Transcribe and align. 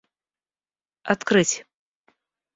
открыть 1.11 1.53